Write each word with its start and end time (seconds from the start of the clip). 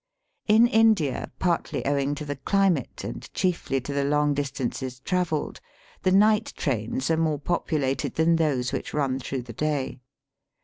In 0.47 0.65
India, 0.65 1.31
partly 1.37 1.85
owing 1.85 2.15
to 2.15 2.25
the 2.25 2.37
climate, 2.37 3.03
and 3.03 3.31
chiefly 3.35 3.79
to 3.81 3.93
the 3.93 4.03
long 4.03 4.33
distances 4.33 4.99
travelled, 4.99 5.59
the 6.01 6.11
night 6.11 6.53
trains 6.57 7.11
are 7.11 7.17
more 7.17 7.37
populated 7.37 8.15
than 8.15 8.37
those 8.37 8.71
which 8.73 8.95
run 8.95 9.19
through 9.19 9.43
the 9.43 9.53
day. 9.53 9.99